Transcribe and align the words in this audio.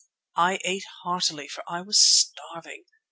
I 0.37 0.57
ate 0.65 0.85
heartily, 1.03 1.47
for 1.47 1.63
I 1.69 1.81
was 1.81 2.01
starving. 2.03 2.85